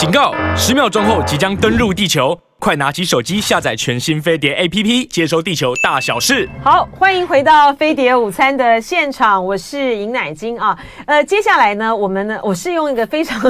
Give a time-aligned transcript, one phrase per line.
[0.00, 0.32] 警告！
[0.56, 2.34] 十秒钟后即将登陆地球。
[2.60, 6.46] 快拿起手机下载全新飞碟 APP，接收地球大小事。
[6.62, 10.78] 好，欢迎回到飞碟午餐的现场，我是尹乃菁啊。
[11.06, 13.40] 呃，接下来呢，我们呢，我是用一个非常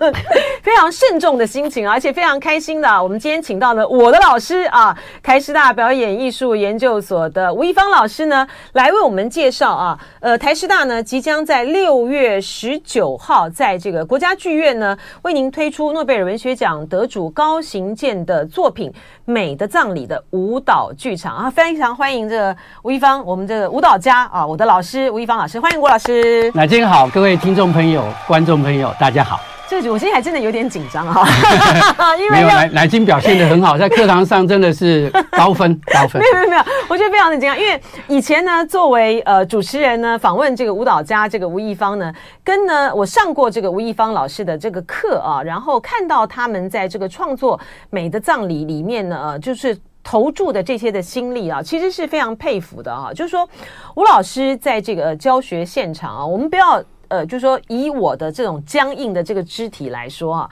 [0.64, 3.02] 非常慎重的心情，而且非常开心的。
[3.02, 9.98] 我们今天请到了我的老师啊，台师大表演艺术研究所的吴亦芳老师呢，来为我们介绍啊。
[10.20, 18.48] 呃，台师大呢，即将在六月十九号，在这个国家剧院呢，为您推出诺贝尔文学奖得主高行健的。
[18.54, 18.88] 作品
[19.24, 26.52] 《美的葬礼》的舞蹈剧场啊，非常欢迎这个吴亦芳，我们这个舞蹈家啊，我的老师吴亦芳老师，欢迎吴老师。
[26.54, 29.40] 那今天好，各位听众朋友、观众朋友，大家好。
[29.66, 31.26] 这个我今天还真的有点紧张哈，
[32.18, 36.20] 因为没有乃乃菁表现的很好，在课堂上真的是高分高分。
[36.22, 42.12] 没有没有没有，我觉得非常的紧张，因为以前呢，作为呃主持人呢，访问这个舞蹈家这个吴亦芳呢，
[42.44, 47.58] 跟呢我上过这个吴亦芳老师的这个课啊，然后看到他们在这个创作
[47.90, 53.10] 《美的葬礼》里面呢，呃，就是投注的这些的心力啊，其实是非常佩服的啊。
[53.14, 53.48] 就是说，
[53.96, 56.82] 吴老师在这个教学现场啊，我们不要。
[57.14, 60.50] 呃，就是说，以我的这种僵硬的这个肢体来说啊，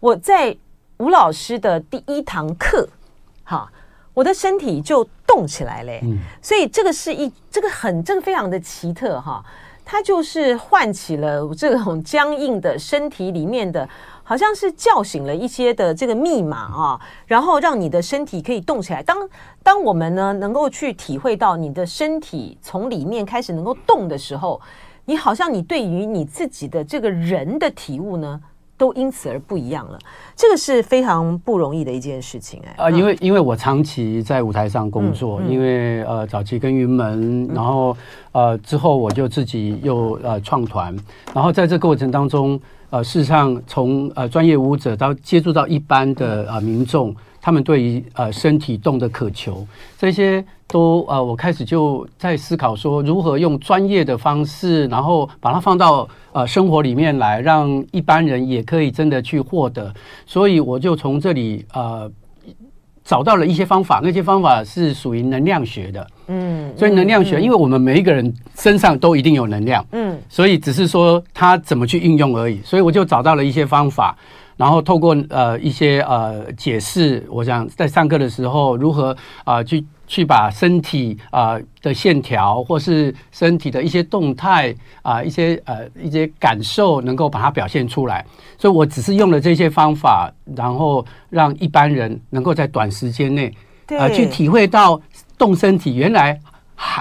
[0.00, 0.54] 我在
[0.98, 2.86] 吴老师的第一堂课，
[3.42, 3.72] 哈，
[4.12, 6.00] 我的身体就动起来嘞。
[6.02, 9.42] 嗯，所以这个是一，这个很，这个非常的奇特哈，
[9.82, 13.88] 它就是唤起了这种僵硬的身体里面的，
[14.22, 19.02] 好像是叫醒了一些的这个密码啊，然后让你的身体可以动起来。
[19.02, 19.16] 当
[19.62, 24.60] 当我们呢能够去体会到你的身体从里面开始能够动的时候。
[25.04, 28.40] 你好像你对于你自己的这个人的体悟呢，
[28.76, 29.98] 都因此而不一样了。
[30.34, 32.84] 这个是非常不容易的一件事情哎。
[32.84, 37.96] 啊，因为因为我长期在舞台上工作，嗯嗯、因为呃早期跟云门，然后
[38.32, 40.96] 呃之后我就自己又呃创团，
[41.34, 42.58] 然后在这个过程当中，
[42.90, 47.14] 呃事实上从呃专业舞者到接触到一般的呃民众。
[47.46, 49.66] 他们对于呃身体动的渴求，
[49.98, 59.92] 这些都呃，我开始就在思考说，如何用专业的方式，然后把它放到呃生活里面来，让一般人也可以真的去获得。
[60.26, 62.10] 所以我就从这里呃
[63.04, 66.06] 找到了一些方法，那些方法是属于能量学的。
[66.28, 69.84] 嗯，所以能量学，因为我们每一个人身上都一定有能量。
[69.92, 72.60] 嗯，所以只是说他怎么去运用而已。
[72.64, 74.16] 所以我就找到了一些方法。
[74.56, 79.10] 然后透过呃一些呃解释，我想在上课的时候如何
[79.42, 88.24] 啊、呃、去去把身体啊、呃、的线条，或是身体的一些动态啊、呃、一些呃一些感受，能够把它表现出来。
[88.56, 93.48] 所以我只是用了这些方法，然后让一般人能够在短时间内
[93.88, 95.00] 啊、呃、去体会到
[95.36, 96.38] 动身体原来。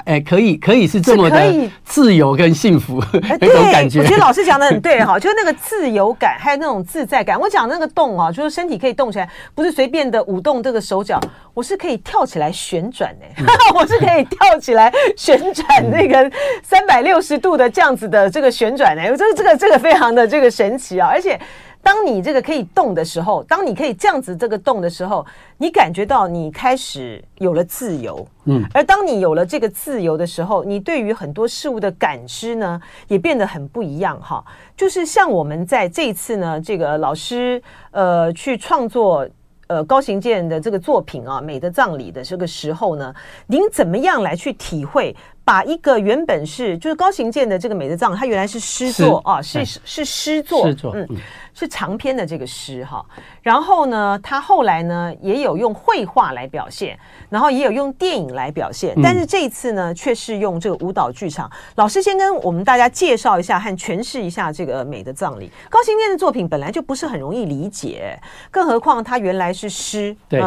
[0.05, 3.03] 哎，可以，可以是这么的自由跟幸福，
[3.39, 3.99] 那种感觉。
[3.99, 7.39] 我觉得老师讲的很对哈， 就是那个自由感，还有那种自在感。
[7.39, 11.19] 我讲那个动啊，就是身体可以动起来，不是随便的舞动这个手脚，
[11.53, 13.45] 我是可以跳起来旋转的，嗯、
[13.75, 21.39] 我是可以跳起来旋转那个三百六十度的这样子的这个旋转的，这个这个这个非常的这个神奇啊，而且。
[21.83, 25.23] 当你这个可以动的时候，当你可以这样子这个动的时候，
[25.57, 34.43] 你感觉到你开始有了自由，嗯，而当你有了这个自由的时候，你对于很多事物的感知呢，也变得很不一样哈。
[34.77, 37.61] 就是像我们在这一次呢，这个老师
[37.91, 39.27] 呃去创作
[39.67, 43.13] 呃高行健的这个作品啊，《美的葬礼》的这个时候呢，
[43.47, 45.13] 您怎么样来去体会？
[45.45, 51.07] 把一个原本是就是高行健的这个美的葬礼，它原来是诗作啊，是是诗作，诗作，嗯，
[51.53, 53.05] 是长篇的这个诗哈。
[53.41, 56.97] 然后呢，他后来呢也有用绘画来表现，
[57.29, 61.51] 然后也有用电影来表现，但是这一次呢却是用这个舞蹈剧场。
[61.75, 65.51] 老师先跟我们大家介绍一下和诠释一下这个美的葬礼。
[65.69, 68.17] 高行健的作品本来就不是很容易理解，
[68.49, 70.41] 更何况他原来是诗，对。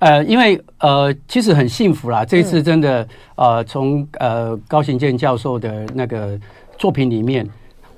[0.00, 2.24] 呃，因为呃，其实很幸福啦。
[2.24, 6.38] 这一次真的，呃，从呃高行健教授的那个
[6.78, 7.46] 作品里面，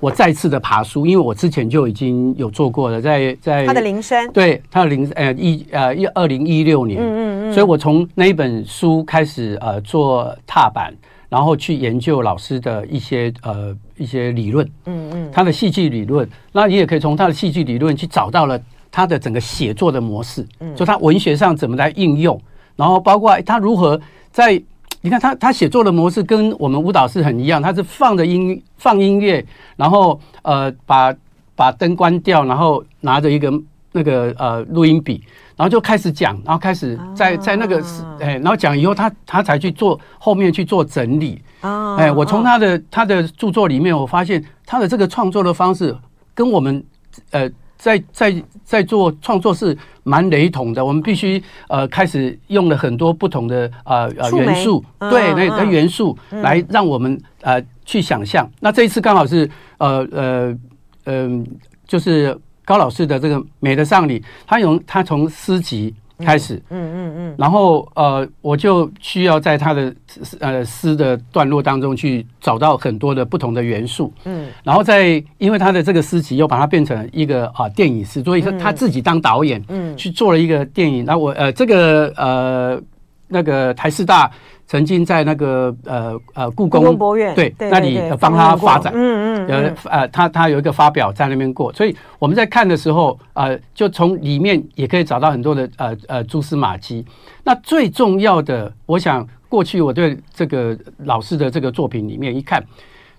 [0.01, 10.93] 我再次的爬书，因为我之前就已经有做过了，在在他的铃声，对他的铃呃一呃一二零一六年，嗯嗯嗯，所以我从那一本书开始呃做踏板，
[11.29, 18.59] 然后去研究老师的一些呃一些理论，嗯嗯，他的戏剧理论，那你也可以从他的戏剧理论去找到了。
[18.93, 20.75] 他的整个写作的模式，嗯。
[20.75, 22.39] 就他文学上怎么来应用，
[22.75, 23.99] 然后包括他如何
[24.31, 24.61] 在，
[25.01, 29.43] 你看他他写作的模式跟我们舞蹈是很一样，他是放着音放音乐，
[29.75, 31.11] 然后呃把
[31.55, 33.51] 把灯关掉，然后拿着一个
[33.93, 35.23] 那个呃录音笔，
[35.55, 37.83] 然后就开始讲，然后开始在在那个
[38.19, 45.97] 哎，然后讲以后他他才去做后面去做整理，哎，我从他的他的著作里面我发现他的这个创作的方式
[46.35, 46.83] 跟我们
[47.31, 47.49] 呃。
[47.83, 50.85] 在在在做创作是蛮雷同的。
[50.85, 58.49] 我们必须呃开始用了很多不同的呃呃元素，嗯、对那那元素来让我们呃去想象。
[58.61, 59.49] 那这一次刚好是
[59.79, 60.57] 呃呃
[61.03, 61.45] 嗯、呃，
[61.85, 65.93] 就是高老师的这个《美的葬礼》，他用他从诗集。
[66.19, 69.93] 开始，嗯嗯嗯，嗯，然后呃，我就需要在他的
[70.39, 81.03] 呃诗的段落当中去找到很多的不同的元素，嗯，然后在因为他的这个诗集又把它变成一个啊电影诗，所以说他自己当导演，嗯，去做了一个电影。
[81.05, 82.81] 那我呃这个呃
[83.27, 84.31] 那个台师大。
[84.65, 97.05] 曾经在那个呃呃故宫博物院对，那里帮他发展，嗯嗯，呃呃他他有一个发表在那边过，所以我们在看的时候呃就从里面也可以找到很多的呃呃蛛丝马迹。
[97.43, 102.63] 那最重要的，我想过去我对这个老师的这个作品里面一看，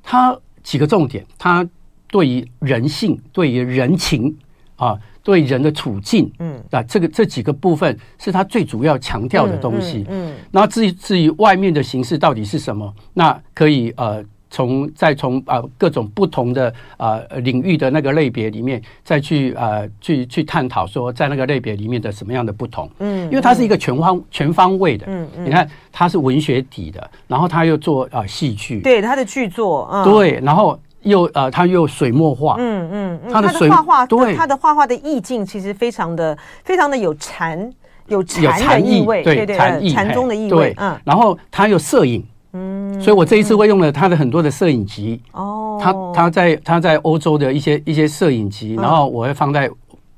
[0.03, 1.65] 他几个重点，他
[2.09, 4.37] 对于人性，对于人情
[4.77, 4.99] 啊。
[5.25, 30.79] 对人的处境，嗯，啊，这个这几个部分是他最主要强调的东西，嗯，然后至于至于外面的形式到底是什么，那可以呃从再从啊、呃、各种不同的啊、呃、领域的那个类别里面再去啊、呃、去去探讨说在那个类别里面的什么样的不同，嗯，因为它是一个全方全方位的，嗯嗯，你看它是文学底的，然后他又做啊、呃、戏剧，对他的剧作，嗯、对，然后。
[31.05, 37.73] 又呃，他又水墨画，嗯嗯，他的水画画，对他的画画的意境其实非常的非常的有禅
[38.09, 40.99] 有禅的意味，对对禅禅宗的意味，嗯。
[41.05, 49.71] 然后他有摄影，嗯，所以我这一次会用了他的很多的摄影集，哦，他他在他在欧洲的一些一些摄影集，然后我会放在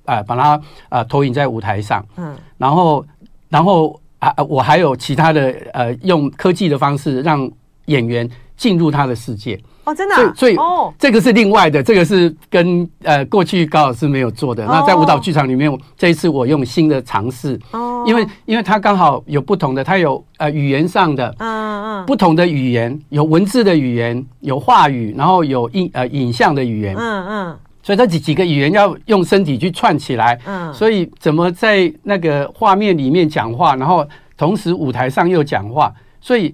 [0.05, 3.05] 啊，把它啊投影在舞台上，嗯，然后
[3.49, 7.51] 然后啊，我还有其他的呃，用科技的方式让
[7.87, 9.61] 演员进入他的世界。
[9.87, 14.67] 哦，真的、啊，所以，所以这个是另外的，这个是跟呃过去高老师没有做的。
[14.67, 34.05] 那在舞蹈剧场里面，这一次我用新的尝试，哦，因为因为它刚好有不同的，它有呃语言上的，嗯嗯，不同的语言，有文字的语言，有话语，然后有影呃影像的语言，嗯嗯，所以这几几个语言要用身体去串起来，嗯，所以怎么在那个画面里面讲话，然后
[34.37, 36.53] 同时舞台上又讲话，所以。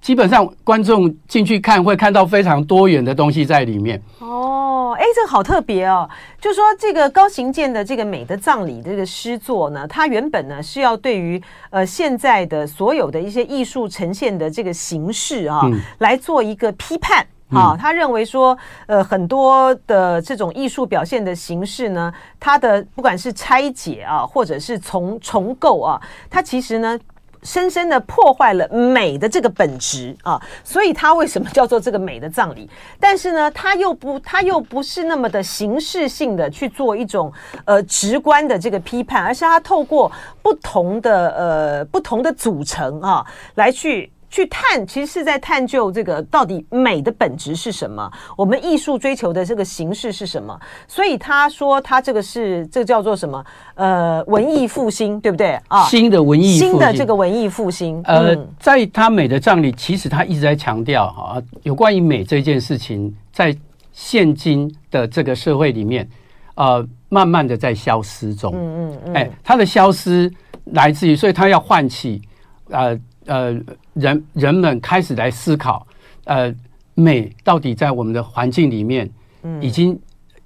[0.00, 4.00] 基本上观众进去看会看到非常多元的东西在里面。
[4.20, 6.08] 哦，哎，这个好特别哦！
[6.40, 17.76] 就说这个高行健的这个《美的葬礼》这个诗作呢，它原本呢是要对于呃现在的所有的一些艺术呈现的这个形式啊，嗯、来做一个批判啊。
[17.76, 18.56] 他认为说，
[18.86, 26.00] 呃，很多的这种艺术表现的形式呢，它的不管是拆解啊，或者是重重构啊，
[26.30, 26.98] 它其实呢。
[27.42, 32.68] 深深的破坏了美的这个本质啊，所以它为什么叫做这个美的葬礼？
[33.00, 37.32] 但是呢，它又不，它又不是那么的形式性的去做一种
[37.64, 40.10] 呃直观的这个批判，而是它透过
[40.42, 43.24] 不同的呃不同的组成啊
[43.54, 44.12] 来去。
[44.30, 50.58] 去探，其实是在探究这个到底美的本质是什么，我们艺术追求的这个形式是什么。
[50.86, 53.44] 所以他说他这个是这个叫做什么？
[53.74, 55.84] 呃，文艺复兴，对不对啊？
[55.86, 58.00] 新的文艺复兴，新的这个文艺复兴。
[58.04, 63.56] 呃，在他美的葬礼，其实他一直在强调哈，有关于美这件事情，在
[63.92, 66.06] 现今的这个社会里面，
[66.54, 68.52] 呃，慢慢的在消失中。
[68.54, 69.14] 嗯嗯嗯。
[69.14, 70.30] 哎，它的消失
[70.66, 72.20] 来自于，所以他要唤起，
[72.68, 72.98] 呃。
[73.28, 73.56] 呃，
[73.94, 75.86] 人人们开始来思考，
[76.24, 76.52] 呃，
[76.94, 79.08] 美到底在我们的环境里面，
[79.42, 79.98] 嗯，已经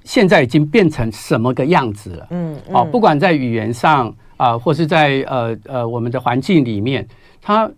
[0.05, 2.27] 现在已经变成什么个样子了？
[2.31, 7.07] 嗯，嗯哦，不管在语言上啊、呃，或是在呃呃我们的环境里面，
[7.41, 7.71] 它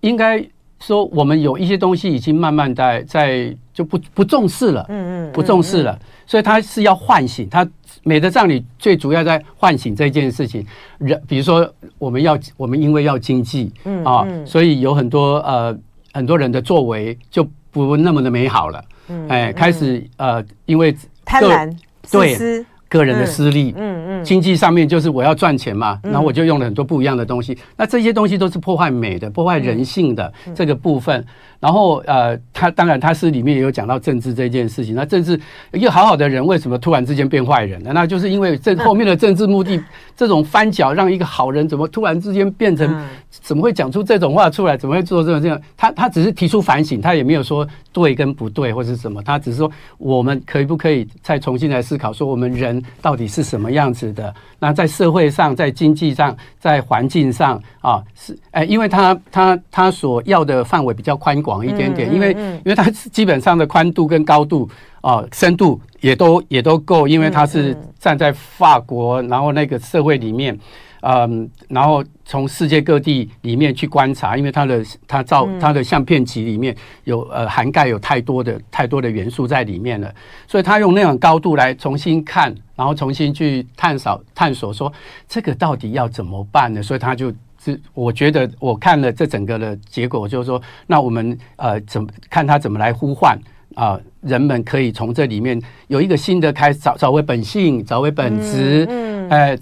[0.00, 0.44] 应该
[0.80, 7.68] 说我们有一些东西已经慢慢在在就不不重视了，嗯嗯，不重视了，所以他是要唤醒他。
[8.02, 10.64] 美的葬礼最主要在唤醒这件事情，
[10.96, 15.76] 人比如说我们要我们因为要经济，嗯啊，所以有很多呃
[16.14, 20.96] 很多人的作为就不那么的美好了，嗯，哎，开始呃因为
[21.26, 21.70] 贪婪、
[22.10, 22.64] 对。
[22.90, 31.24] 个人的私利，嗯嗯，经济上面就是我要赚钱嘛，然后我就用了很多不一样的东西，那这些东西都是破坏美的、破坏人性的这个部分。
[31.60, 34.94] 然后呃，他当然他是里面也有讲到政治这件事情。
[34.94, 35.38] 那政治
[35.72, 37.90] 一个好好的人，为什么突然之间变坏人呢？
[37.94, 39.78] 那就是因为这后面的政治目的，
[40.16, 44.76] 这种翻搅让一个好人怎么突然之间变成怎么会讲出这种话出来？
[44.76, 45.60] 怎么会做这种这样？
[45.76, 54.34] 他他只是提出反省，他也没有说对跟不对或是什么，他只是说我们可以不可以再重新来思考，说我们人到底是什么样子的？
[54.58, 64.68] 那在社会上、在经济上、在环境上啊，是哎，因为他他他所要的范围比较宽广一点点，因为因为他基本上的宽度跟高度
[65.00, 70.58] 啊深度也都也都够，因为他是站在法国，然后那个社会里面。
[71.02, 80.14] 嗯，然后从世界各地里面去观察，因为它的它照它的相片集里面有呃涵盖有太多的太多的元素在里面了，
[80.46, 84.92] 所以他用那种高度来重新看，然后重新去探索探索说
[85.26, 86.82] 这个到底要怎么办呢？
[86.82, 93.38] 所以他就是我觉得我看了这整个的结果，就是说那我们呃怎么看他怎么来呼唤
[93.74, 94.02] 啊、呃？
[94.22, 99.58] 人们可以从这里面有一个新的开始，找找回本性，找回本质，嗯，哎。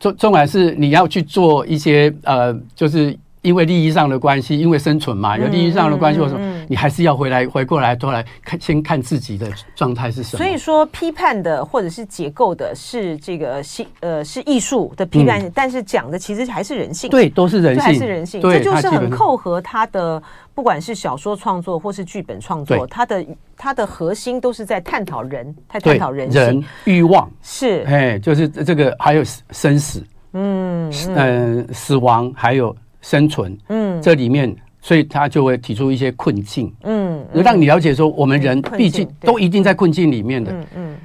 [0.00, 10.42] 重重点是你要去做一些呃，就是因为利益上的关系，因为生存嘛，有利益上的关系，或者说你还是要回来回过来，都来看先看自己的状态是什么。
[10.42, 17.10] 所以说，批判的或者是解构的是这个新呃是艺术的批判，嗯、但是讲的其实还是人性。
[17.10, 18.40] 对，都是人性，还是人性。
[18.40, 20.20] 这就是很扣合他的。
[20.54, 30.00] 不管是小说创作或是剧本创作，它的它的核心都是在探讨人，在探讨人性、人欲望是，哎，就是这个，还有生死，
[30.32, 32.72] 嗯嗯，死亡，还有
[33.04, 40.96] 生存，嗯，这里面，所以他就会提出一些困境，嗯，让你了解说，我们人毕竟都一定在困境里面的，嗯嗯，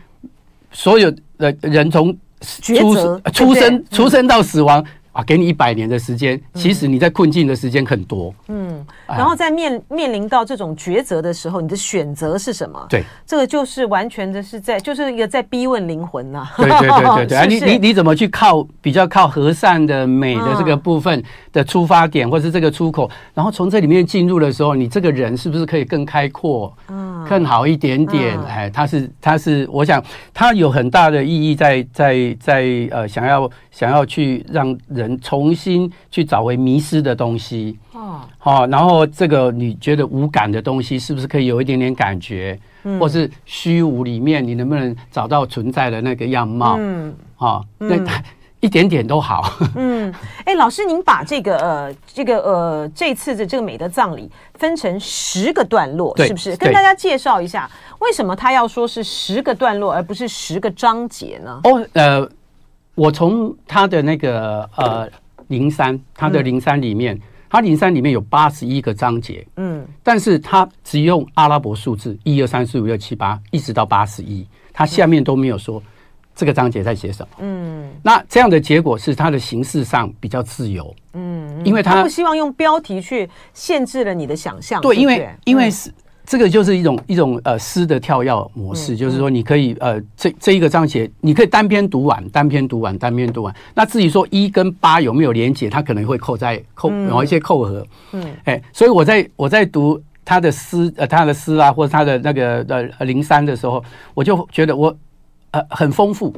[0.71, 2.95] 所有的人从出
[3.33, 4.83] 出生出生到死亡。
[5.19, 8.33] 啊，给你一百年的时间，其实你在困境的时间很多。
[8.47, 12.85] 嗯，然后在面面临到这种抉择的时候，你的选择是什么？
[12.89, 16.47] 对，这个就是完全的是在，就是一个在逼问灵魂呐。
[16.55, 21.21] 对对对对对， 啊，你你你怎么去靠比较靠和善的美的这个部分
[21.51, 28.39] 的出发点，或是这个出口，然后从这里面进入的时候，你这个人是不是可以更开阔，嗯，更好一点点？
[28.47, 30.01] 哎，他是他是，我想
[30.33, 34.69] 他有很大的意义在在在呃，想要想要去让。
[34.87, 42.59] 人重新去找回迷失的东西哦，好，然后这个你觉得无感的东西，是不是可以有一点点感觉？
[42.83, 46.77] 嗯，或是虚无里面，你能不能找到存在的那个样貌？
[46.79, 47.97] 嗯，好，那
[48.61, 49.57] 一点点都好。
[49.75, 50.13] 嗯，
[50.45, 56.55] 哎，老师，您把这个呃，这个呃，这次的这个美的葬礼分成十个段落，是不是？
[56.57, 61.61] 跟大家介绍一下，为什么他要说是十个段落，而不是十个章节呢？
[61.63, 62.29] 哦，呃。
[62.99, 65.09] 我从他的那个呃
[65.47, 67.17] 零三，他的零三里面，
[67.49, 75.81] 他零三里面有八十一个章节，嗯，但是他只用阿拉伯数字一二三四五六七八，一直到八十一，他下面都没有说
[76.35, 85.89] 这个章节在写什么，嗯，那这样的结果是他的形式上比较自由，嗯，因为他不希望用标题去限制了你的想象，对，因为因为是。
[86.29, 93.55] 这个就是一种一种呃诗的跳跃模式，就是说你可以呃这这一个章节，你可以单篇读完，单篇读完，单篇读完。
[93.73, 97.83] 那至于说一跟八有没有连结，它可能会扣在扣某一些扣合。
[98.11, 103.83] 嗯，哎，所以我在我在读他的诗呃他的诗啊，或者他的那个呃零三的时候，
[104.13, 104.95] 我就觉得我
[105.49, 106.31] 呃很丰富。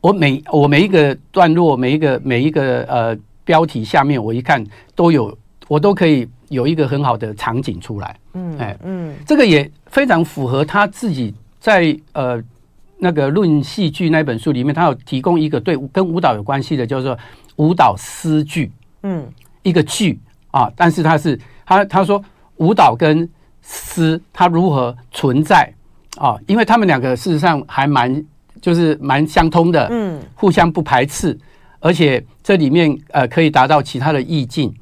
[0.00, 4.64] 我每我每一个段落，每一个每一个呃标题下面，我一看
[4.94, 5.36] 都有，
[5.68, 6.28] 我都可以。
[6.50, 12.40] 有一个很好的场景出来，嗯，哎，嗯，这个也非常符合他自己在呃
[12.98, 17.18] 那个《论戏剧》那本书里面，他有提供一个对跟舞蹈有关系的，叫做
[17.56, 18.70] 舞蹈诗句，
[19.02, 19.26] 嗯，
[19.62, 20.20] 一个剧
[20.52, 22.22] 啊，但是他是他他说
[22.58, 23.28] 舞蹈跟
[23.62, 25.72] 诗它如何存在
[26.18, 26.36] 啊？
[26.46, 28.24] 因为他们两个事实上还蛮
[28.60, 31.36] 就是蛮相通的，嗯，互相不排斥，
[31.80, 34.72] 而且这里面呃可以达到其他的意境。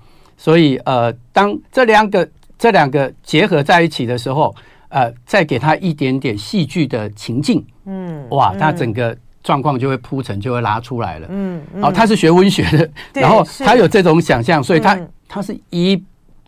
[0.43, 4.53] 所以，呃，当这两个这两个结合在一起的时候，
[4.89, 16.03] 呃，再给他一点点戏剧的情境，嗯，哇，他整个状况就会铺陈，就会拉出来了，嗯，哦，他是学文学的，然后他有这种想象，所以他他是一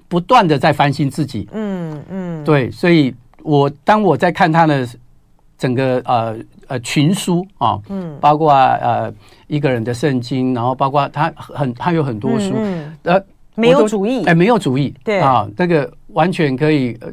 [0.08, 4.84] 不断的在翻新自己，嗯嗯，对，所以我当我在看他的
[5.56, 6.36] 整个呃
[6.66, 9.14] 呃群书啊，嗯，包括呃
[9.46, 12.56] 一个人的圣经，然后包括他很他有很多书，
[13.04, 13.24] 呃。
[13.54, 15.20] 没有主义，哎，没有主义，对。
[15.20, 17.08] 啊，这个完全可以，呃，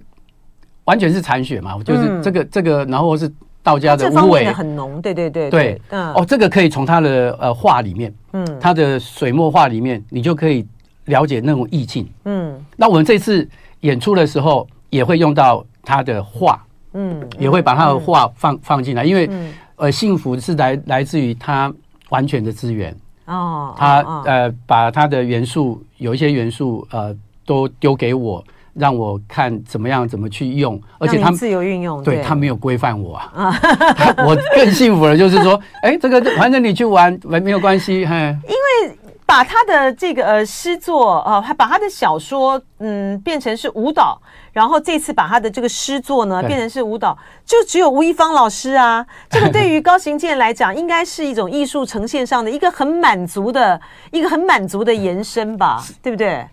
[0.86, 3.32] 完全是残血嘛，就是这个这个，然后是
[3.64, 10.66] 道家的无为很浓，对对对对，嗯，哦，这个可以从他的呃画里面，嗯，他的水墨画里面，你就可以
[11.06, 13.48] 了解那种意境，嗯，那我们这次
[13.82, 19.30] 演出的时候也会用到他的画，嗯，也会把他的画放放进来，因为
[19.76, 21.72] 呃，幸福是来来自于他
[22.10, 22.96] 完全的资源。
[23.32, 28.44] 哦，他哦呃把他的元素有一些元素呃都丢给我。
[28.74, 33.54] 让我看怎么样怎么去用，而且他们自由运用，对，他没有规范我啊。
[34.26, 38.16] 我更幸福了，就是说，哎，这个反正你去玩没没有关系，嘿。
[38.48, 38.56] 因
[38.88, 38.98] 为
[39.32, 44.22] 把他的这个呃诗作啊，还把他的小说嗯变成是舞蹈，
[44.52, 49.06] 然后这次把他的这个诗作呢变成是舞蹈，就只有吴亦芳老师啊。
[49.32, 53.80] 这个对于高行健来讲，应该是一种艺术呈现上的一个很满足的
[54.12, 56.46] 一个很满足的延伸吧，对不对？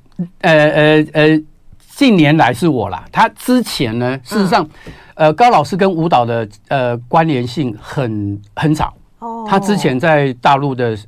[0.42, 1.42] 呃呃呃。
[1.96, 4.64] 近年来是我啦，他之前呢，事实上，
[5.16, 8.94] 呃，高老师跟舞蹈的呃关联性很很少。
[9.18, 10.98] 哦，他之前在大陆的嗯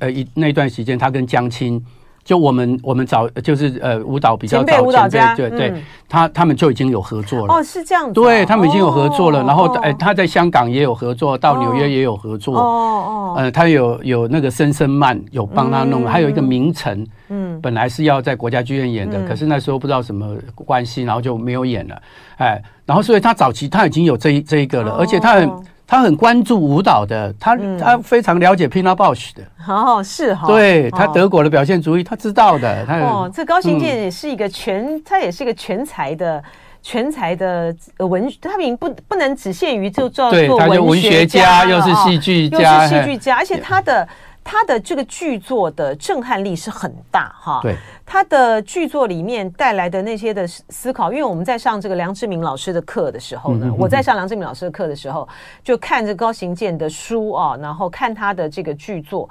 [0.00, 1.84] 呃一那段时间，他跟江青。
[2.24, 5.74] 就我们我们早就是呃舞蹈比较早前辈舞蹈家对对，
[6.08, 22.02] 他他们就已经有合作了哦，是这样子，对他们已经有合作了，然后哎他在香港也有合作，到纽约也有合作哦哦，呃他有有那个声声慢有帮他弄，还有一个名城，嗯，本来是要在国家剧院演的，可是那时候不知道什么关系，然后就没有演了，
[22.38, 25.52] 哎，然后所以他早期他已经有这一这一个了，而且他很。
[25.86, 32.84] 他很关注舞蹈的，他他非常了解 Pina Bausch 的，哦，是哈，对他德国的表现主义，他知道的。
[32.86, 36.42] 他哦，这高行健也是一个全，他也是一个全才的
[36.82, 44.06] 全才的文，他们不不能只限于就做做文学家，又是戏剧家，又是戏剧家，而且他的。
[44.44, 47.74] 他的这个剧作的震撼力是很大哈，对，
[48.04, 55.26] 他的剧作里面带来的那些的思考，因为我们在上这个梁志明老师的课的时候呢，我在上梁志明老师的课的时候，
[55.62, 59.28] 就看着高行健的书啊，然后看他的这个剧作，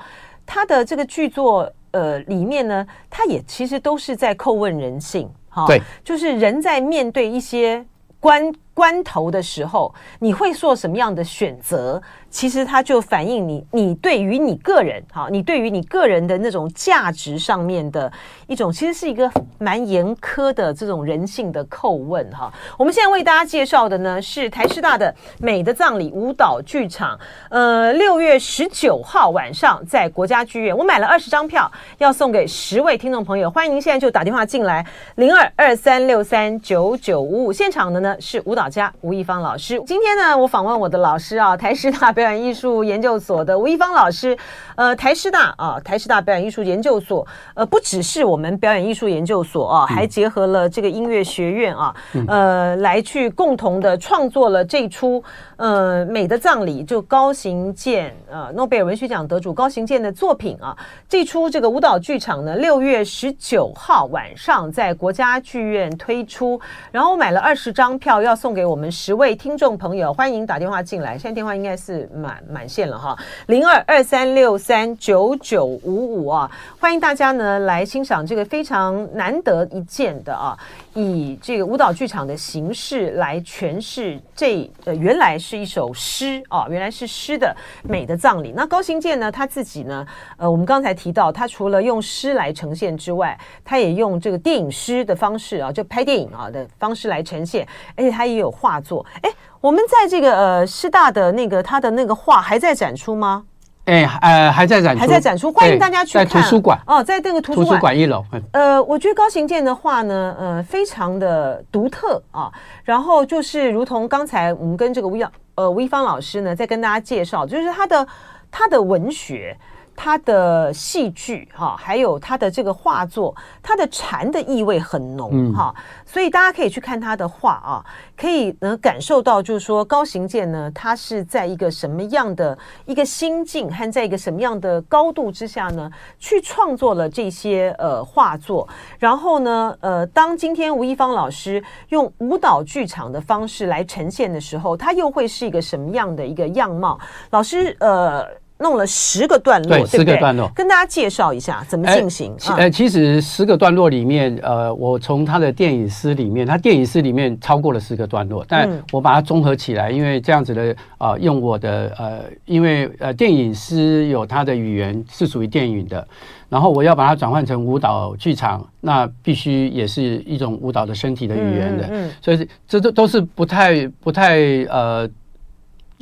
[0.47, 7.85] 他的这个剧作呃里面呢，他也其实都是在叩问人性哈，对，就是人在面对一些
[8.19, 12.01] 关关头的时候，你会做什么样的选择？
[12.29, 18.11] 其实它就反映你，你对于你个人，哈，你对于你个人的那种价值上面的
[18.47, 22.51] 一种，其实是一个蛮严苛的这种人性的叩问，哈。
[22.75, 34.83] 我们现在为大家介绍的呢是台师大的美的葬礼舞蹈剧场，呃，六月十九号晚上在国家剧院，我买了二十张票，要送给十位听众朋友，欢迎您现在就打电话进来，
[35.17, 39.81] 零二二三六三九九五五，现场的呢是舞蹈家吴亦芳老师。
[39.85, 44.37] 今天呢，我访问我的老师啊，台师大表演艺术研究所的吴亦芳老师，
[44.75, 51.95] 呃，台师大啊，台师大表演艺术研究所，呃，不只是我们表演艺术研究所啊，还结合了这个音乐学院啊，
[52.27, 55.23] 呃，来去共同的创作了这出
[55.57, 60.75] 呃美的葬礼，就高行健呃诺贝尔文学奖得主高行健的作品啊，
[61.07, 66.59] 这出这个舞蹈剧场呢，六月十九号晚上在国家剧院推出，
[66.91, 80.57] 然后我买了二十张票要送给我们十位听众朋友，欢迎打电话进来，现在电话应该是满满线了哈，零二二三六三九九五五啊，欢迎大家呢来欣赏这个非常难得一见的啊，
[80.93, 88.53] 以这个舞蹈剧场的形式来诠释这呃原来是一首诗啊，原来是诗的美的葬礼。
[88.55, 90.05] 那高行健呢，他自己呢，
[90.37, 99.29] 呃，我们刚才提到，他除了用诗来呈现之外，他也用这个电影诗的方式啊，就拍电影啊的方式来呈现，而且他也有画作，哎。
[99.63, 103.45] 我们在这个呃师大的那个他的那个画还在展出吗？
[103.85, 106.25] 哎，呃，还在展出，还在展出，欢迎大家去看。
[106.25, 108.23] 在图书馆哦，在那个图书馆，图书馆一楼。
[108.51, 112.51] 呃，我觉得高行健的话呢，呃，非常的独特啊。
[112.83, 118.07] 然后就是如同刚才我们跟这个吴耀呃吴一芳老师呢，在跟大家介绍，就是他的
[118.49, 119.57] 他的文学。
[119.95, 125.73] 他的戏剧哈，还有他的这个画作，他的禅的意味很浓哈，
[126.05, 127.85] 所以大家可以去看他的画啊，
[128.17, 138.67] 可以能感受到，就是说高行健呢，他是在一个什么样的一个心境和在一个什么样的高度之下呢，去创作了这些呃画作，
[138.99, 146.99] 然后呢，呃，当今天吴亦芳老师用舞蹈剧场的方式来呈现的时候，他又会是一个什么样的一个样貌？
[147.29, 148.42] 老师呃。
[148.63, 152.33] 弄了十个段落，对，十个段落，跟大家介绍一下怎么进行。
[152.57, 166.07] 呃，其实十个段落里面，呃，我从他的电影诗里面，他电影诗里面超过了十个段落，但我把它综合起来，因为这样子的啊、呃，用我的呃，因为呃，电影诗有它的语言是属于电影的，
[166.47, 174.37] 然后我要把它转换成舞蹈剧场，那必须也是一种舞蹈的身体的语言的，嗯，所以这都都是不太不太
[174.69, 175.09] 呃。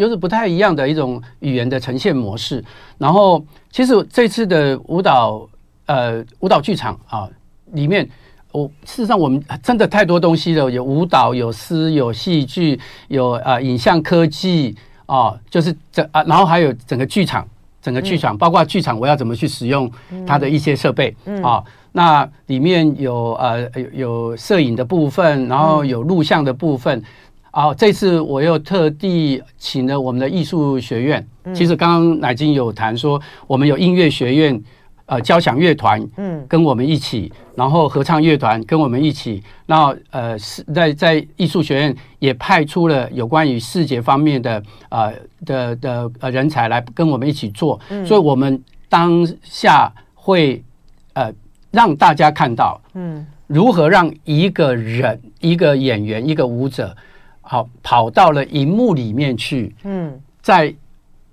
[0.02, 2.64] 就是不太一样的一种语言的呈现模式。
[2.98, 5.48] 然后，其实这次的舞蹈
[5.86, 7.30] 呃舞蹈剧场啊
[7.74, 8.10] 里面，
[8.52, 17.48] 我事实上我们真的太多东西了，有舞蹈，有诗，有戏剧，有啊、呃、影像科技啊，就是这啊，然后还有整个剧场
[17.80, 19.88] 整个剧场，包括剧场我要怎么去使用
[20.26, 21.64] 它的一些设备啊。
[21.92, 27.04] 那里面有呃有有摄影的部分，然后有录像的部分。
[27.52, 31.26] 啊，这次我又特地请了我们的艺术学院。
[31.54, 34.62] 其实刚刚乃金有谈说，我们有音乐学院。
[35.08, 45.14] 呃，交响乐团，嗯，跟我们一起，嗯、然后合唱乐团跟我们一起，那呃是在在艺术学院也派出了有关于视觉方面的呃
[45.46, 50.64] 的的呃人才来跟我们一起做，嗯、所以我们当下会
[51.12, 51.30] 呃
[51.72, 56.96] 让大家看到，嗯，如何让一个人、一个演员、一个舞者，
[57.42, 60.74] 好跑到了荧幕里面去，嗯，在。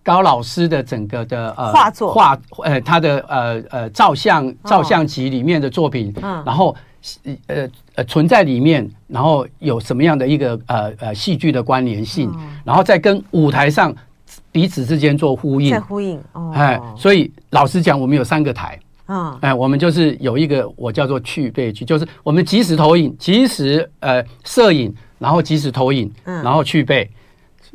[0.01, 2.15] 高老师的整个的呃画作。
[2.15, 6.75] 画呃他的呃呃照相照相集里面的作品，嗯，然后
[7.47, 12.33] 呃呃存在里面，然后有什么样的一个呃呃戏剧的关联性，
[12.65, 13.95] 然后再跟舞台上
[14.51, 27.11] 彼此之间做呼应，在呼应哦，哎，所以老实讲，我们有三个台，嗯，哎，我们就是有一个我叫做去背剧，就是我们即时投影、即时呃摄影，然后即时投影，嗯，然后去背。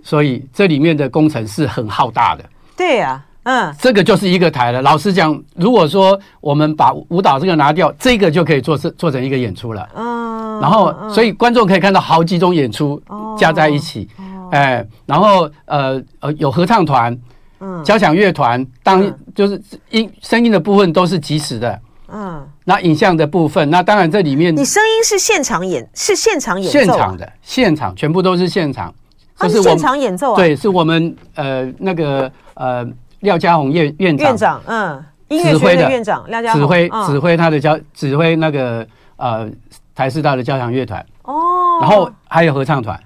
[0.03, 2.43] 所以这里面的工程是很浩大的。
[2.75, 4.81] 对呀，嗯，这个就是一个台了。
[4.81, 9.87] 老实讲，如果说我们把舞蹈这个拿掉，这个就可以做成做成一个演出了。
[9.95, 13.01] 嗯，然后所以观众可以看到好几种演出
[13.37, 14.09] 加在一起。
[14.51, 17.17] 哎，然后呃呃有合唱团，
[17.59, 21.79] 嗯，交响乐团，当就是音声音的部分都是即时的。
[22.09, 28.93] 嗯，那影像的部分，那当然这里面你声音是现场演，是现场演奏现场的，现场全部都是现场。
[29.39, 30.35] 就是现场演奏啊？
[30.35, 32.87] 对，是我们呃那个呃
[33.21, 39.49] 廖家宏院院长，院长嗯，音乐学院的院长廖家宏指挥指挥他的交指挥那个呃
[39.95, 42.97] 台师大的交响乐团哦，然后还有合唱团。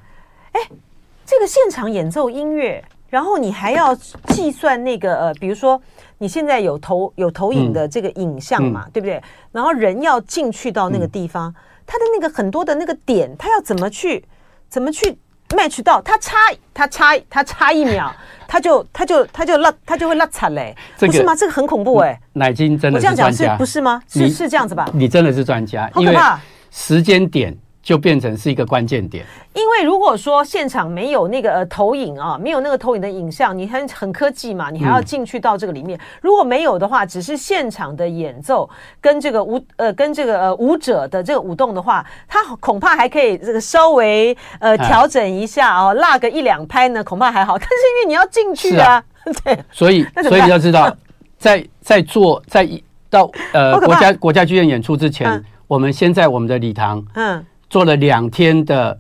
[0.52, 0.62] 哎，
[1.26, 3.96] 这个现场演奏音乐，然后你还要
[4.28, 5.82] 计算那个呃，比如说
[6.20, 9.22] 你现在有投有投影的这个影像嘛，对不对？
[9.52, 11.54] 然后人要进去到那个地方，
[11.86, 14.24] 他的那个很多的那个点，他要怎么去
[14.68, 15.18] 怎么去
[15.50, 16.36] ？match 到他差
[16.74, 18.12] 他差他差一秒，
[18.48, 21.34] 他就他就他就落他就会落惨嘞，不是吗？
[21.36, 22.20] 这个很恐怖哎。
[22.34, 24.02] 奶金真的是，我这样讲是不是吗？
[24.10, 24.90] 是是这样子吧？
[24.94, 26.40] 你真的是专家，好可怕，
[26.72, 27.58] 时间点。
[27.88, 35.98] 就变成是一个关键点，因为如果说现场没有那个呃投影啊，没有那个投影的影像，你很很科技嘛，你还要进去到这个里面。
[35.98, 38.70] 嗯、如果没有的话，只是现场的演奏
[39.00, 47.58] 跟这个舞呃跟这个呃舞者的这个舞动的话，他恐怕还可以这个稍微呃调整一下哦，落个一两拍呢，恐怕还好。
[47.58, 49.04] 但是因为你要进去啊，啊
[49.46, 50.94] 对，所以所以你要知道，
[51.40, 52.68] 在在做在
[53.10, 57.46] 到呃国家国家剧院演出之前，嗯、我们先在我们的礼堂嗯。
[57.70, 58.98] 做了两天的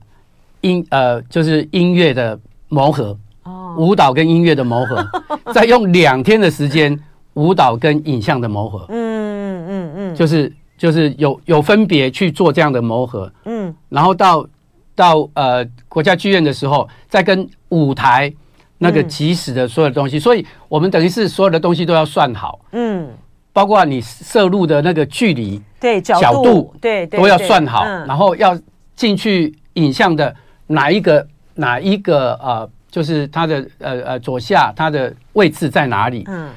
[0.62, 5.08] 音呃，就是音乐的磨合，哦，舞蹈跟音乐的磨合，
[5.53, 6.97] 再用两天的时间
[7.36, 9.91] 舞蹈跟影像的磨合，嗯嗯嗯。
[10.13, 14.47] 嗯，就是就是有有分别去做这样的磨合，嗯，然后到
[14.95, 18.34] 到呃国家剧院的时候，再跟舞台
[18.80, 23.10] 那个即时的所有的东西，所以我们等于是所有的东西都要算好，嗯。
[23.58, 28.56] 包括你摄入的那个距离，对角度，对都要算好，嗯、然后要
[28.96, 30.32] 进去影像的
[30.67, 36.24] 哪一个哪一个呃，就是它的呃呃左下它的位置在哪里？
[36.28, 36.52] 嗯。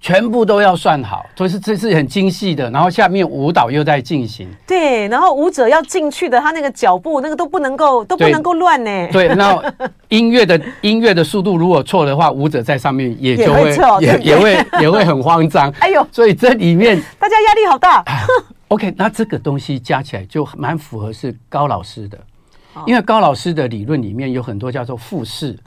[0.00, 2.70] 全部都要算好，所以是这是很精细的。
[2.70, 9.08] 然后下面舞蹈又在进行，对，然后舞者要进去的，他那个脚步那个都不能够都不能够乱呢。
[9.10, 9.60] 对，然后
[10.08, 15.70] 音乐的音乐的速度如果错的话，舞者在上面也就会也也会也会很慌张。
[15.80, 18.04] 哎呦，所以这里面 大家压力好大。
[18.68, 22.18] OK，那这个东西加起来就蛮符合是高老师的，
[22.86, 25.58] 因为高老师的理论里面有很多叫做复式，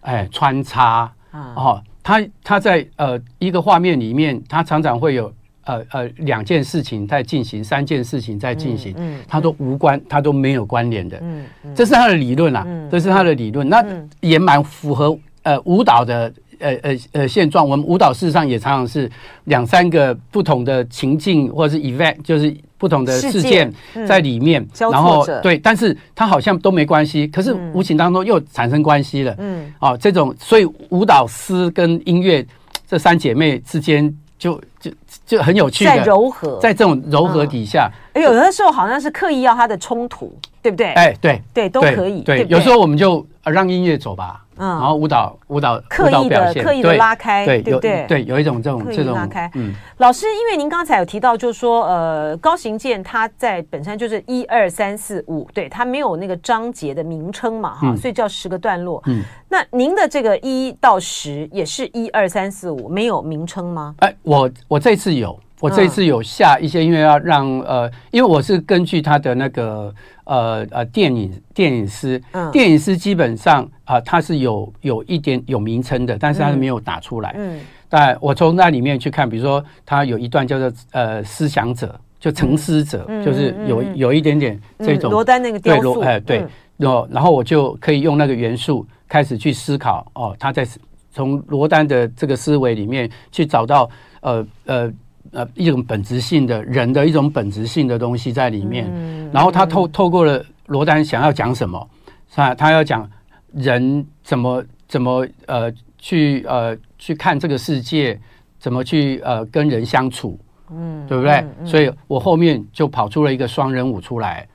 [0.00, 1.82] 哎，穿插哦。
[2.02, 5.32] 他他在呃一个画面里面，他常常会有
[5.64, 13.84] 呃呃两件事情在进行，三件事情在进行，嗯，他都无关，他都没有关联的，嗯，这是他的理论啊，这是他的理论，那
[14.20, 17.68] 也蛮符合呃舞蹈的呃呃呃现状。
[17.68, 19.10] 我们舞蹈事实上也常常是
[19.44, 22.54] 两三个不同的情境或者是 event，就是。
[22.76, 23.72] 不同的事件
[24.06, 29.34] 在里面，然后对，但是它好像都没关系，可是无形当中又产生关系了。
[29.38, 32.46] 嗯，哦，这种所以舞蹈师跟音乐
[32.86, 34.90] 这三姐妹之间就就
[35.24, 40.92] 就很有趣的，在柔和，在这种柔和底下，有的时候好像是刻意要它的冲突，对不对？
[40.92, 42.20] 哎，对对都可以。
[42.20, 44.43] 对，有时候我们就让音乐走吧。
[44.56, 49.50] 嗯，然后舞蹈舞蹈刻意的刻意的拉开，对对对对，有一种这种这种拉开。
[49.54, 59.02] 嗯，老师，因为您刚才有提到，就是说呃，高行健他在本身就是一二三四五，对，他没有那个章节的名称嘛，哈，所以叫十个段落。
[59.06, 63.94] 嗯，那您的这个一到十也是一二三四五，没有名称吗？
[63.98, 65.38] 哎，我我这次有。
[65.60, 72.20] 我这次有下一些，因为要让呃，因为我是根据他的那个呃呃电影电影师，
[72.52, 77.34] 电影师基本上啊，他是有有一点有名称的，但是他是没有打出来。
[77.38, 86.44] 嗯，但我从那里面去看，比如说他有一段叫做呃思想者，就沉思者，就是有有一点点这种罗丹那个雕塑，哎对，
[86.76, 90.66] 然后然后我就可以用那个元素开始去思考哦，他在
[91.12, 93.88] 从罗丹的这个思维里面去找到
[94.20, 94.92] 呃呃。
[95.34, 101.90] 呃，一种本质性的人的一种本质性的东西在里面，嗯、然后他透透过了罗丹想要讲什么，
[102.30, 102.54] 是吧？
[102.54, 103.10] 他要讲
[103.52, 108.18] 人怎么怎么呃去呃去看这个世界，
[108.60, 110.38] 怎么去呃跟人相处，
[110.70, 111.32] 嗯，对不对？
[111.32, 114.46] 嗯嗯、所以我后面就跑出了一个双人舞出来，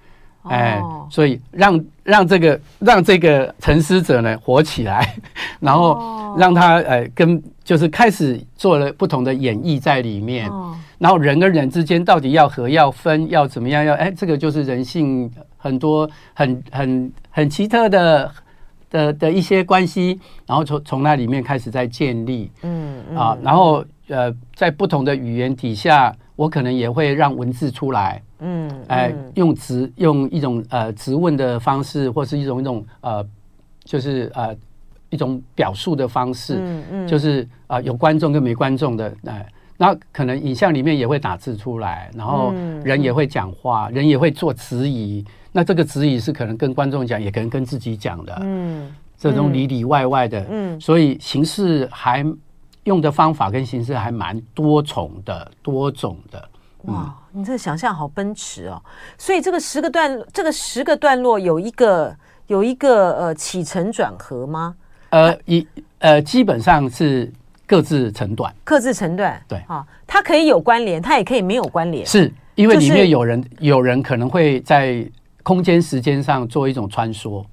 [0.43, 5.15] 哎，哦、所以让让这个让这个沉思者呢活起来，
[5.59, 7.41] 然后让他呃跟。
[7.69, 10.49] 就是开始做了不同的演绎在里面，
[10.97, 18.31] 然后人跟人之间到底要和要分要怎么样要哎，这个就是人性很多很很很奇特的
[18.89, 23.15] 的的一些关系，然后从从那里面开始在建立，嗯。
[23.15, 33.25] 啊，然后呃，在不同的语言底下，我可能也会让文字出来，嗯，哎，用质用一种呃质问的方式，或是一种一种呃，
[33.83, 34.55] 就是呃。
[35.11, 39.43] 一种表述的方式，嗯嗯，就是啊，有观众跟没观众的，哎，
[39.75, 45.25] 那可能影像里面也会打字出来，然后人也会讲话，人也会做质疑。
[45.51, 52.23] 那这个质疑是可能跟观众讲，也可能跟自己讲的，嗯，这种里里外外的，嗯，所以形式还
[52.83, 56.49] 用的方法跟形式还蛮多重的、多种的。
[56.83, 58.81] 哇，你这个想象好奔驰哦！
[59.17, 62.15] 所以这个十个段，这个十个段落有一个
[62.47, 64.75] 有一个呃起承转合吗？
[65.09, 65.67] 呃，一
[65.99, 67.31] 呃，基本上是
[67.67, 69.57] 各自成段，各自成段，对。
[69.67, 75.05] 啊，它可以有关联，它也可以没有关联，是因为里面有人，有人可能会在
[75.43, 77.43] 空间时间上做一种穿梭，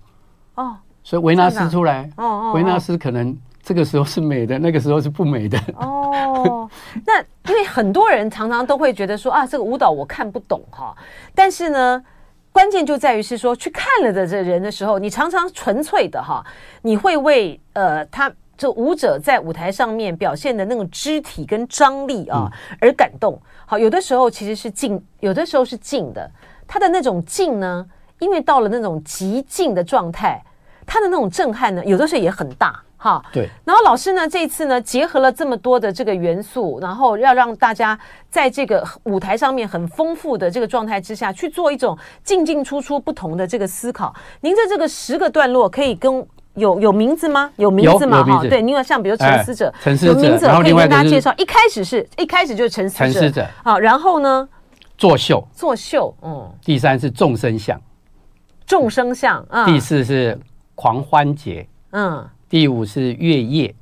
[0.54, 3.36] 哦，所以维纳斯出来，哦哦，维纳斯可能
[3.66, 6.70] 这个时候是美的，那个时候是不美的，哦，
[7.04, 10.96] 那因为很多人常常都会觉得说啊，这个舞蹈我看不懂哈，
[11.34, 12.04] 但是呢。
[12.52, 16.42] 关键就在于是说，去看了的这人的时候，你常常纯粹的哈，
[16.80, 22.50] 你会为呃他这舞者在舞台上面表现的那种肢体跟张力啊
[22.80, 23.38] 而感动。
[23.66, 26.30] 好，有的时候其实是静，有的时候是静的。
[26.66, 27.86] 他的那种静呢，
[28.20, 30.42] 因为到了那种极静的状态，
[30.86, 32.80] 他的那种震撼呢，有的时候也很大。
[32.98, 33.46] 哈，对。
[33.62, 37.96] 然后老师呢，这一次呢，结合了这么多的这个元素，然后要让大家
[38.30, 44.14] 在这个舞台上面很丰富的这个状态之下去做一种进进出出不同的这个思考。
[44.40, 47.52] 您的这个十个段落可以跟有有名字吗？
[47.56, 48.24] 有名字吗？
[48.24, 51.32] 哈，对，另外像比如沉思者，沉思者，有名字可以跟大家介绍。
[51.36, 53.46] 一开始是一开始就是沉思者，沉思者。
[53.62, 54.48] 好，然后呢，
[54.96, 56.50] 作秀，作秀，嗯。
[56.64, 57.78] 第三是众生相，
[58.66, 59.66] 众生相，嗯。
[59.66, 60.36] 第四是
[60.76, 62.24] 狂欢节，嗯。
[62.48, 63.74] 第五是月夜，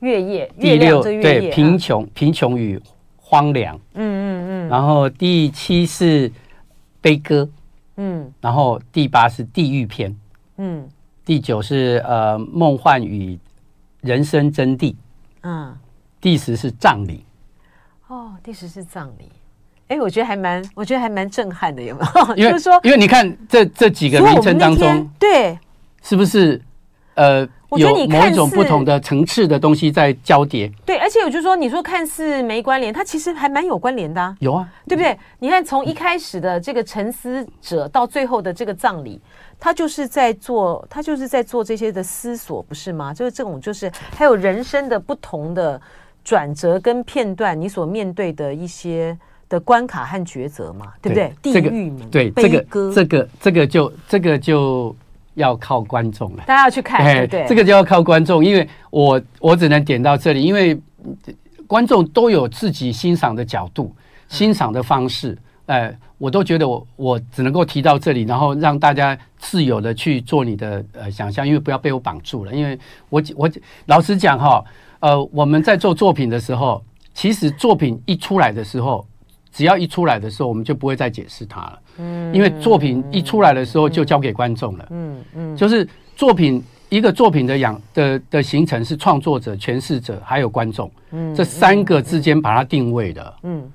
[0.00, 0.52] 月夜。
[0.58, 2.80] 第六对贫穷，贫穷与
[3.16, 3.76] 荒凉。
[3.94, 4.68] 嗯嗯嗯。
[4.68, 6.28] 然后第七是
[7.00, 7.48] 悲歌。
[7.96, 8.32] 嗯。
[8.40, 10.12] 然后第八是地狱篇。
[10.56, 10.88] 嗯。
[11.24, 13.38] 第九是呃梦幻与
[14.00, 14.96] 人生真谛。
[15.42, 15.76] 嗯。
[16.20, 17.24] 第十是葬礼。
[18.08, 19.30] 哦，第十是葬礼。
[19.88, 22.36] 哎，我觉得还蛮，我觉得还蛮震撼的，有没有？
[22.36, 25.58] 因为 说，因为你看这这几个名称当中，对，
[26.08, 26.60] 是不是
[27.14, 27.46] 呃？
[27.70, 34.34] 我觉得你看某一种不同的层次的东西在交叠，对，而且我就说，你说看似没关联，它其实还蛮有关联的啊。
[34.40, 35.14] 有啊，对不对？
[35.38, 39.20] 你看从一开始的这个沉思者到最后的这个葬礼，
[39.60, 43.12] 他就是在做，他就是在做这些的思索，不是吗？
[43.12, 45.78] 就是这种，就是还有人生的不同的
[46.24, 49.14] 转折跟片段，你所面对的一些
[49.46, 51.34] 的关卡和抉择嘛，对不对？
[51.42, 54.96] 地狱门，对这个，这个，这个就这个就。
[55.38, 60.78] 要靠观众了，大家要去看，对对，这个就要靠观众，因为我我只能点到这里，因为
[61.66, 63.94] 观众都有自己欣赏的角度、
[64.28, 73.50] 欣赏的方式，哎，我都觉得我我只能够提到这里，然后让大家自由的去做你的呃想象，因为不要被我绑住了，因为我我
[73.86, 74.64] 老实讲哈，
[75.00, 76.82] 呃，我们在做作品的时候，
[77.14, 79.06] 其实作品一出来的时候。
[79.58, 81.78] 只要一出来的时候，我们就不会再解释它了。
[81.98, 84.86] 嗯，因为作品一出来的时候就交给观众了。
[84.90, 93.68] 嗯嗯，就是作品一个作品的养的的形成是创作者、诠释者还有观众，嗯，这三个之间把它定位的，嗯，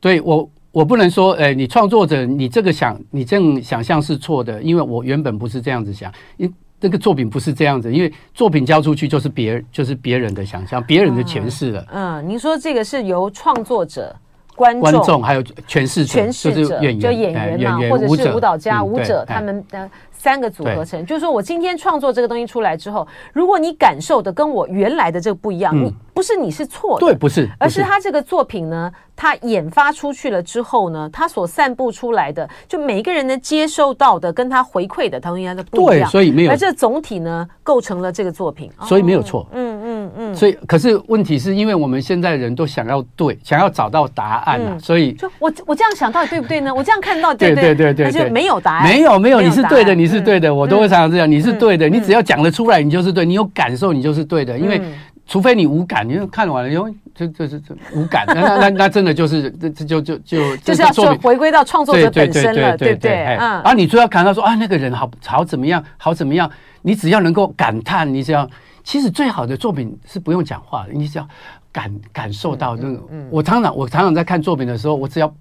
[0.00, 14.12] 对我我不能说，哎，你创作者你这个想你这样想象是错的，因为我原本不是这样子想，因这个作品不是这样子，因为作品交出去就是别人就是别人的想象，别人的诠释了，嗯，您说这个是由创作者。
[14.54, 15.22] 观众。
[15.22, 19.88] 还有诠释者，就演员嘛，或者是舞蹈家、舞者，他们的
[20.22, 21.04] 三个组合成。
[21.04, 36.08] 就是说我今天创作这个东西出来之后，如果你感受的跟我原来的这个不一样，你不是你是错的，对，不是，而是他这个作品呢，他演发出去了之后呢，他所散布出来的，就每一个人能接受到的，跟他回馈的，他应该都不一样。
[36.08, 39.44] 对，所以没有，而这总体呢，构成了这个作品，所以没有错。
[39.52, 39.72] 嗯。
[39.84, 46.74] 嗯嗯，所以可是问题是因为我们现在人都想要对，想要找到答案啊，所以就我我这样想到底对不对呢？
[46.74, 54.80] 我这样看到对对对对对，没有答案，没有没有，你是对的，你是对的，我都会常常这样，你是对的，你只要讲得出来，你就是对，你有感受，你就是对的，因为
[55.26, 63.36] 除非你无感，你就看完了，因为这这是这无感，那那那真的就是这这就就就就是要说回归到创作者本身了，对不对？
[63.38, 66.50] 嗯，而你最要看到说啊，那个人好好怎么样，好怎么样，
[66.82, 68.48] 你只要能够感叹，你只要。
[68.84, 71.28] 其实最好的作品是不用讲话的，你只要
[71.70, 73.00] 感感受到那个。
[73.30, 75.32] 我常常我常常在看作品的时候，我只要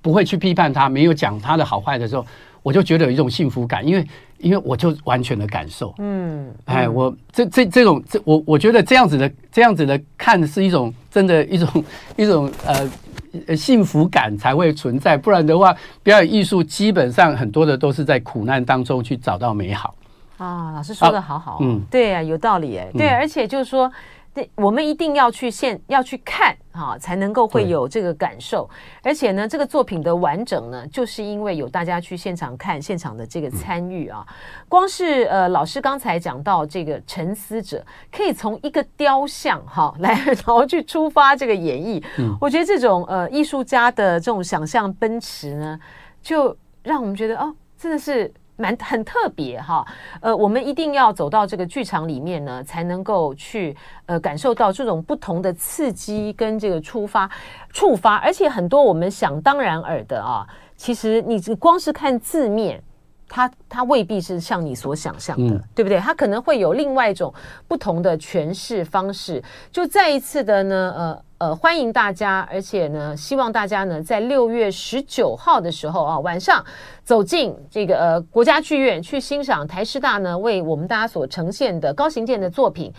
[0.00, 2.24] 不会去批判他，没有讲他的好坏的时候，
[2.64, 5.94] 我就觉得有一种幸福感，因为因为我就完全的感受。
[5.98, 11.84] 嗯，哎，我这这这种这我我觉得这样子的这样子的看是一种真的一种
[12.16, 19.94] 一种呃幸福感才会存在，不然的话，表演艺术基本上很多的都是在苦难当中去找到美好。
[20.38, 23.92] 啊，老师说的好好，啊，嗯，对啊，有道理哎，对，而且就是说，
[24.34, 28.68] 对，我们一定要去现要去看啊，才能够会有这个感受。
[29.00, 34.26] 而且呢，这个作品的完整呢，就是因为有大家去现场看现场的这个参与啊。
[34.68, 42.02] 光是呃，老师刚才讲到这个沉思者，可以从一个雕像哈 来，然后去出发这个演绎。
[42.40, 45.78] 我觉得这种呃艺术家的这种想象奔驰呢，
[46.20, 48.34] 就让我们觉得哦，真的是。
[48.56, 49.84] 蛮很特别哈，
[50.20, 57.28] 呃，我们一定要走到这个剧场里面呢，才能够去呃感受到这种不同的刺激跟这个触发
[57.72, 62.80] 触发，而且很多我们想当然耳的啊，其实你光是看字面，
[63.28, 65.98] 它它未必是像你所想象的，嗯、对不对？
[65.98, 67.34] 它可能会有另外一种
[67.66, 69.42] 不同的诠释方式。
[69.72, 71.22] 就再一次的呢，呃。
[71.44, 76.64] 呃，欢迎大家，而且呢，希望大家呢，在六月十九号的时候啊，晚上
[77.04, 82.90] 走进这个呃国家剧院，去欣赏台师大呢为我们大家所呈现的高行健的作品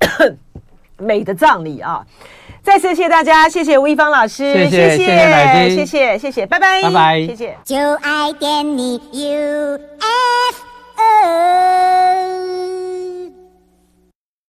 [0.98, 2.04] 《美的葬礼》啊！
[2.60, 7.56] 再次谢谢大家，谢谢吴亦芳老师，谢谢，谢谢，谢谢，谢谢，拜拜，拜拜，谢谢。
[7.62, 10.64] 就爱点你 U F
[10.96, 12.71] N。